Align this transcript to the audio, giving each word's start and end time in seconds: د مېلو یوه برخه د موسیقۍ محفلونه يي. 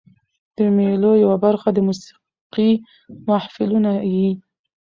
د 0.57 0.59
مېلو 0.77 1.11
یوه 1.23 1.37
برخه 1.45 1.69
د 1.73 1.77
موسیقۍ 1.87 2.71
محفلونه 3.29 3.91
يي. 4.13 4.29